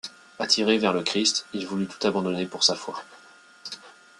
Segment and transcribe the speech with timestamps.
[0.39, 3.03] Attiré vers le Christ, il voulut tout abandonné pour sa foi.